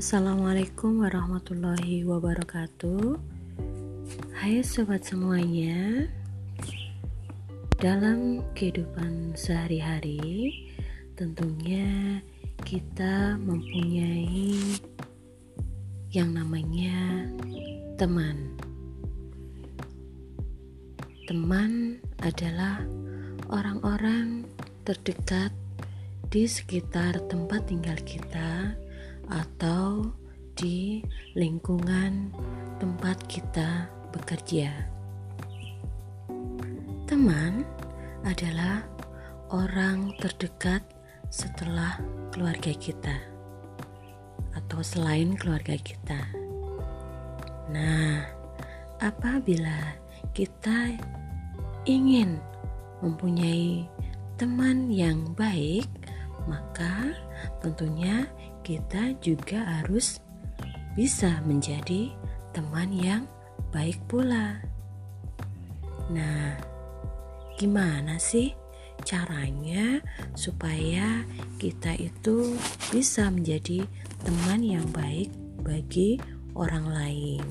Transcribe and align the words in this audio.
Assalamualaikum 0.00 1.04
warahmatullahi 1.04 2.08
wabarakatuh. 2.08 3.20
Hai 4.32 4.64
sobat 4.64 5.04
semuanya. 5.04 6.08
Dalam 7.76 8.40
kehidupan 8.56 9.36
sehari-hari, 9.36 10.56
tentunya 11.20 12.16
kita 12.64 13.36
mempunyai 13.44 14.56
yang 16.16 16.32
namanya 16.32 17.28
teman. 18.00 18.56
Teman 21.28 22.00
adalah 22.24 22.88
orang-orang 23.52 24.48
terdekat 24.80 25.52
di 26.32 26.48
sekitar 26.48 27.20
tempat 27.28 27.68
tinggal 27.68 28.00
kita 28.08 28.80
atau 29.30 30.10
di 30.58 31.00
lingkungan 31.38 32.34
tempat 32.82 33.16
kita 33.30 33.86
bekerja. 34.10 34.68
Teman 37.06 37.64
adalah 38.26 38.84
orang 39.50 40.12
terdekat 40.18 40.82
setelah 41.30 41.96
keluarga 42.34 42.74
kita 42.74 43.16
atau 44.54 44.82
selain 44.82 45.38
keluarga 45.38 45.78
kita. 45.78 46.18
Nah, 47.70 48.26
apabila 48.98 49.94
kita 50.34 50.98
ingin 51.86 52.38
mempunyai 53.00 53.86
teman 54.36 54.90
yang 54.90 55.32
baik, 55.38 55.86
maka 56.50 57.14
tentunya 57.62 58.26
kita 58.60 59.16
juga 59.24 59.64
harus 59.80 60.20
bisa 60.98 61.40
menjadi 61.46 62.12
teman 62.50 62.90
yang 62.90 63.24
baik 63.70 63.96
pula. 64.10 64.58
Nah, 66.10 66.58
gimana 67.54 68.18
sih 68.18 68.50
caranya 69.06 70.02
supaya 70.34 71.24
kita 71.56 71.94
itu 71.96 72.58
bisa 72.90 73.30
menjadi 73.30 73.86
teman 74.26 74.60
yang 74.60 74.86
baik 74.90 75.30
bagi 75.62 76.18
orang 76.52 76.86
lain? 76.90 77.44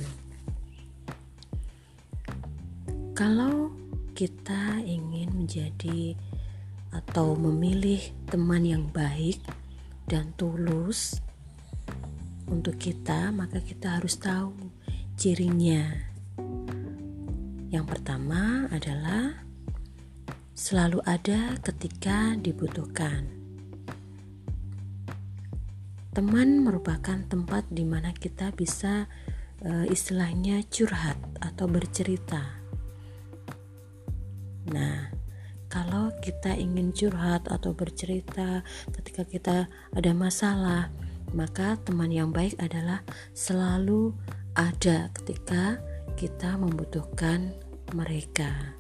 Kalau 3.15 3.71
kita 4.15 4.80
ingin 4.83 5.43
menjadi 5.43 6.15
atau 6.91 7.35
memilih 7.35 7.99
teman 8.27 8.63
yang 8.67 8.83
baik 8.91 9.39
dan 10.09 10.33
tulus 10.33 11.21
untuk 12.49 12.81
kita, 12.81 13.29
maka 13.29 13.61
kita 13.61 14.02
harus 14.02 14.17
tahu 14.17 14.57
cirinya. 15.13 15.85
Yang 17.69 17.85
pertama 17.85 18.65
adalah 18.73 19.45
selalu 20.57 21.05
ada 21.05 21.53
ketika 21.61 22.33
dibutuhkan. 22.41 23.30
Teman 26.09 26.65
merupakan 26.65 27.21
tempat 27.30 27.69
di 27.69 27.85
mana 27.85 28.09
kita 28.09 28.49
bisa 28.57 29.05
e, 29.61 29.85
istilahnya 29.93 30.65
curhat 30.73 31.21
atau 31.37 31.69
bercerita. 31.69 32.57
Nah, 34.73 35.19
kalau 35.70 36.09
kita 36.25 36.58
ingin 36.58 36.89
curhat 36.89 37.45
atau 37.45 37.78
bercerita 37.78 38.66
ketika 38.89 39.22
kita 39.22 39.58
ada 39.94 40.11
masalah, 40.17 40.89
maka 41.30 41.78
teman 41.86 42.09
yang 42.09 42.34
baik 42.34 42.58
adalah 42.58 43.06
selalu 43.38 44.17
ada 44.58 45.14
ketika 45.14 45.77
kita 46.17 46.58
membutuhkan 46.58 47.54
mereka. 47.93 48.73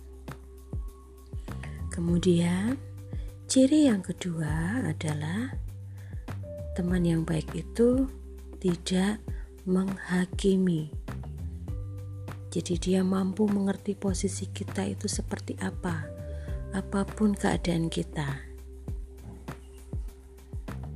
Kemudian, 1.93 2.73
ciri 3.45 3.85
yang 3.85 4.01
kedua 4.01 4.81
adalah 4.81 5.53
teman 6.73 7.05
yang 7.05 7.21
baik 7.21 7.53
itu 7.53 8.09
tidak 8.57 9.21
menghakimi. 9.69 10.89
Jadi, 12.49 12.73
dia 12.81 13.05
mampu 13.05 13.45
mengerti 13.45 13.93
posisi 13.93 14.49
kita 14.49 14.89
itu 14.89 15.05
seperti 15.05 15.53
apa 15.61 16.18
apa 16.73 17.05
pun 17.05 17.33
keadaan 17.33 17.89
kita. 17.89 18.45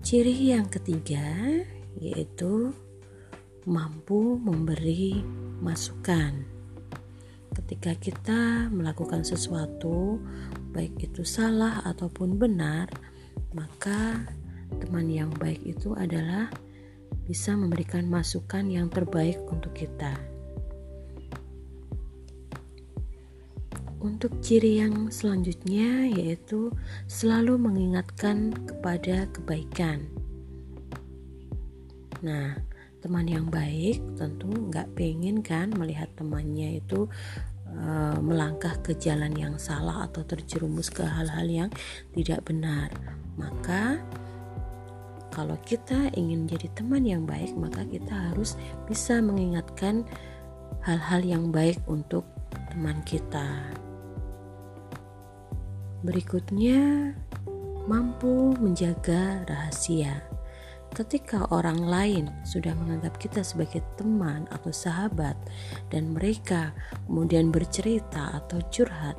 Ciri 0.04 0.54
yang 0.54 0.70
ketiga 0.70 1.24
yaitu 1.98 2.76
mampu 3.64 4.36
memberi 4.38 5.24
masukan. 5.64 6.44
Ketika 7.54 7.96
kita 7.96 8.68
melakukan 8.74 9.24
sesuatu, 9.24 10.20
baik 10.74 10.98
itu 11.00 11.24
salah 11.24 11.86
ataupun 11.86 12.36
benar, 12.36 12.90
maka 13.54 14.26
teman 14.82 15.08
yang 15.08 15.30
baik 15.38 15.62
itu 15.64 15.94
adalah 15.94 16.50
bisa 17.24 17.56
memberikan 17.56 18.10
masukan 18.10 18.68
yang 18.68 18.90
terbaik 18.90 19.40
untuk 19.48 19.72
kita. 19.78 20.33
Untuk 24.04 24.44
ciri 24.44 24.84
yang 24.84 25.08
selanjutnya 25.08 26.12
yaitu 26.12 26.76
selalu 27.08 27.56
mengingatkan 27.56 28.52
kepada 28.68 29.32
kebaikan. 29.32 30.12
Nah, 32.20 32.60
teman 33.00 33.28
yang 33.28 33.48
baik 33.48 34.04
tentu 34.20 34.48
nggak 34.48 34.92
pengen 34.96 35.40
kan 35.40 35.72
melihat 35.76 36.12
temannya 36.20 36.84
itu 36.84 37.08
uh, 37.72 38.20
melangkah 38.20 38.76
ke 38.84 38.92
jalan 38.96 39.32
yang 39.40 39.56
salah 39.56 40.08
atau 40.08 40.24
terjerumus 40.24 40.92
ke 40.92 41.04
hal-hal 41.04 41.48
yang 41.48 41.70
tidak 42.12 42.44
benar. 42.44 42.92
Maka 43.40 44.04
kalau 45.32 45.58
kita 45.66 46.14
ingin 46.14 46.46
menjadi 46.46 46.70
teman 46.78 47.04
yang 47.04 47.24
baik, 47.26 47.58
maka 47.58 47.82
kita 47.90 48.32
harus 48.32 48.54
bisa 48.86 49.18
mengingatkan 49.18 50.06
hal-hal 50.86 51.26
yang 51.26 51.50
baik 51.50 51.82
untuk 51.90 52.28
teman 52.70 53.02
kita. 53.02 53.83
Berikutnya, 56.04 57.16
mampu 57.88 58.52
menjaga 58.60 59.48
rahasia. 59.48 60.20
Ketika 60.92 61.48
orang 61.48 61.80
lain 61.80 62.28
sudah 62.44 62.76
menganggap 62.76 63.16
kita 63.24 63.40
sebagai 63.40 63.80
teman 63.96 64.44
atau 64.52 64.68
sahabat, 64.76 65.40
dan 65.88 66.12
mereka 66.12 66.76
kemudian 67.08 67.56
bercerita 67.56 68.36
atau 68.36 68.60
curhat 68.68 69.16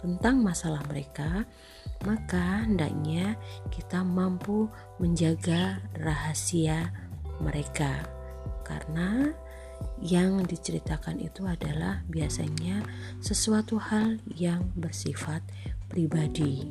tentang 0.00 0.40
masalah 0.40 0.80
mereka, 0.88 1.44
maka 2.08 2.64
hendaknya 2.64 3.36
kita 3.68 4.00
mampu 4.00 4.72
menjaga 4.96 5.84
rahasia 6.00 6.90
mereka, 7.44 8.08
karena 8.64 9.36
yang 10.02 10.42
diceritakan 10.42 11.22
itu 11.22 11.46
adalah 11.46 12.02
biasanya 12.10 12.82
sesuatu 13.22 13.78
hal 13.78 14.18
yang 14.34 14.66
bersifat 14.74 15.42
pribadi. 15.92 16.64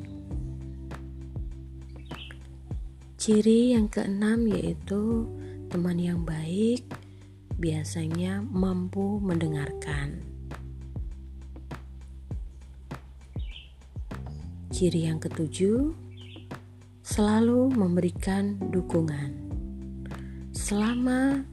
Ciri 3.14 3.70
yang 3.70 3.86
keenam 3.86 4.50
yaitu 4.50 5.30
teman 5.70 5.94
yang 5.94 6.26
baik 6.26 6.82
biasanya 7.54 8.42
mampu 8.42 9.22
mendengarkan. 9.22 10.26
Ciri 14.74 15.06
yang 15.06 15.22
ketujuh 15.22 15.94
selalu 17.06 17.70
memberikan 17.70 18.58
dukungan. 18.74 19.38
Selama 20.50 21.46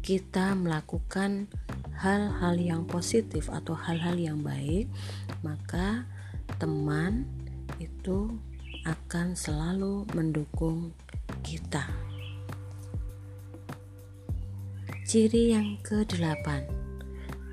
kita 0.00 0.56
melakukan 0.56 1.52
hal-hal 2.00 2.56
yang 2.56 2.88
positif 2.88 3.52
atau 3.52 3.76
hal-hal 3.76 4.16
yang 4.16 4.40
baik, 4.40 4.88
maka 5.44 6.08
teman 6.60 7.24
itu 7.80 8.36
akan 8.84 9.32
selalu 9.32 10.04
mendukung 10.12 10.92
kita. 11.40 11.88
Ciri 15.08 15.56
yang 15.56 15.80
ke-8, 15.80 16.68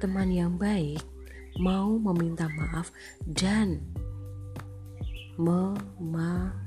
teman 0.04 0.27
yang 0.27 0.59
baik 0.59 1.00
mau 1.56 1.95
meminta 1.95 2.51
maaf 2.51 2.92
dan 3.24 3.80
memaafkan. 5.39 6.60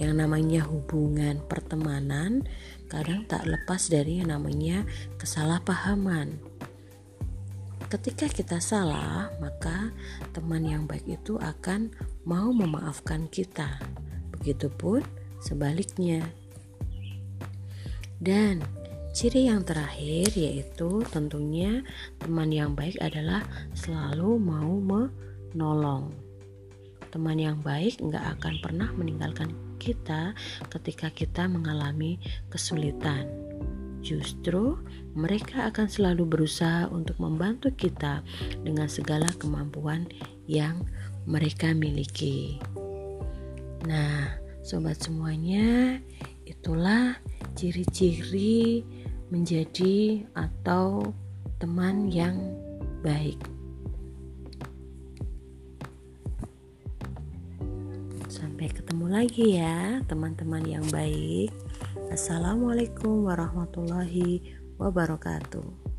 Yang 0.00 0.12
namanya 0.16 0.64
hubungan 0.64 1.44
pertemanan 1.44 2.48
kadang 2.88 3.28
tak 3.28 3.44
lepas 3.44 3.92
dari 3.92 4.24
yang 4.24 4.32
namanya 4.32 4.88
kesalahpahaman 5.20 6.40
ketika 7.92 8.24
kita 8.24 8.56
salah, 8.56 9.28
maka 9.36 9.92
teman 10.32 10.64
yang 10.64 10.88
baik 10.88 11.04
itu 11.04 11.36
akan 11.36 11.92
mau 12.24 12.48
memaafkan 12.48 13.28
kita. 13.28 13.76
Begitupun 14.32 15.04
sebaliknya. 15.44 16.24
Dan 18.16 18.64
ciri 19.12 19.52
yang 19.52 19.60
terakhir 19.60 20.32
yaitu 20.32 21.04
tentunya 21.12 21.84
teman 22.16 22.48
yang 22.48 22.72
baik 22.72 22.96
adalah 22.96 23.44
selalu 23.76 24.40
mau 24.40 24.72
menolong. 24.80 26.16
Teman 27.12 27.36
yang 27.36 27.60
baik 27.60 28.00
nggak 28.00 28.40
akan 28.40 28.54
pernah 28.64 28.88
meninggalkan 28.96 29.52
kita 29.76 30.32
ketika 30.72 31.12
kita 31.12 31.44
mengalami 31.44 32.16
kesulitan. 32.48 33.41
Justru 34.02 34.82
mereka 35.14 35.70
akan 35.70 35.86
selalu 35.86 36.26
berusaha 36.26 36.90
untuk 36.90 37.16
membantu 37.22 37.70
kita 37.70 38.26
dengan 38.66 38.90
segala 38.90 39.30
kemampuan 39.38 40.10
yang 40.50 40.82
mereka 41.24 41.70
miliki. 41.70 42.58
Nah, 43.86 44.38
sobat 44.66 44.98
semuanya, 44.98 45.98
itulah 46.46 47.18
ciri-ciri 47.54 48.82
menjadi 49.30 50.26
atau 50.34 51.14
teman 51.62 52.10
yang 52.10 52.38
baik. 53.06 53.51
Sampai 58.62 58.78
ketemu 58.78 59.06
lagi 59.10 59.46
ya, 59.58 59.98
teman-teman 60.06 60.62
yang 60.62 60.86
baik. 60.94 61.50
Assalamualaikum 62.14 63.26
warahmatullahi 63.26 64.54
wabarakatuh. 64.78 65.91